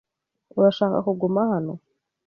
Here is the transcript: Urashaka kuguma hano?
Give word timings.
Urashaka 0.57 0.97
kuguma 1.07 1.41
hano? 1.51 1.73